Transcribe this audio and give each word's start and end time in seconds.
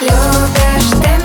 Любишь 0.00 0.90
ты 1.02 1.17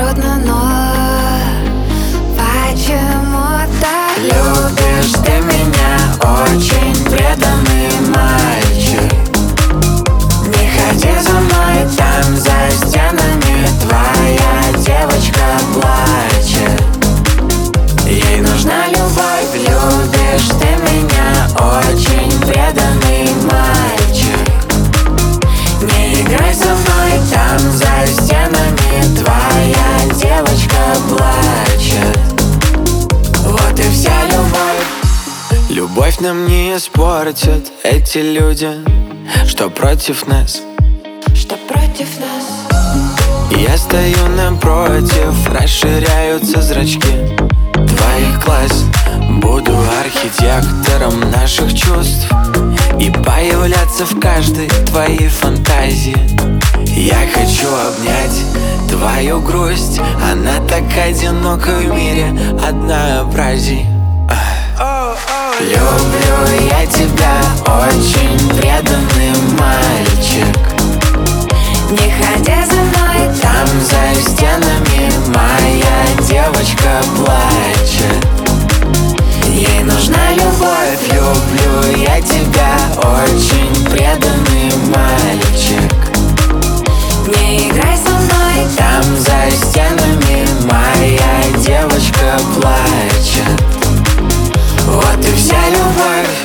трудно, 0.00 0.40
но 0.46 0.60
Почему-то 2.36 3.92
любишь 4.22 5.12
ты 5.24 5.29
любовь 35.90 36.20
нам 36.20 36.46
не 36.46 36.76
испортят 36.76 37.64
эти 37.82 38.18
люди, 38.18 38.70
что 39.46 39.68
против 39.70 40.26
нас. 40.28 40.62
Что 41.34 41.56
против 41.68 42.08
нас? 42.20 43.50
Я 43.50 43.76
стою 43.76 44.28
напротив, 44.36 45.34
расширяются 45.52 46.62
зрачки 46.62 47.12
Твоих 47.72 48.44
глаз. 48.44 48.84
Буду 49.42 49.72
архитектором 50.00 51.28
наших 51.30 51.74
чувств 51.74 52.30
И 53.00 53.10
появляться 53.10 54.04
в 54.04 54.20
каждой 54.20 54.68
твоей 54.86 55.28
фантазии. 55.28 56.16
Я 56.86 57.18
хочу 57.34 57.66
обнять 57.66 58.88
твою 58.88 59.40
грусть 59.40 60.00
Она 60.30 60.64
так 60.68 60.84
одинока 60.96 61.70
в 61.70 61.86
мире 61.94 62.28
однообразий 62.62 63.86
очень 67.90 68.38
преданный 68.56 69.32
мальчик. 69.58 70.56
Не 71.90 72.12
ходя 72.12 72.64
за 72.66 72.74
мной, 72.74 73.34
Там 73.40 73.66
за 73.80 74.20
стенами 74.20 75.10
моя 75.28 76.28
девочка 76.28 77.02
плачет. 77.16 78.26
Ей 79.46 79.82
нужна 79.82 80.32
любовь 80.32 81.02
Люблю 81.12 82.02
я 82.04 82.20
тебя, 82.20 82.76
очень 82.98 83.84
преданный 83.86 84.72
мальчик. 84.88 85.92
Не 87.26 87.68
играй 87.68 87.96
со 87.96 88.10
мной, 88.10 88.68
Там 88.76 89.02
за 89.16 89.50
стенами 89.56 90.46
моя 90.64 91.58
девочка 91.58 92.38
плачет. 92.54 93.60
Вот 94.86 95.24
и 95.24 95.32
вся 95.36 95.58
любовь 95.70 96.39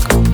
struggle. 0.00 0.31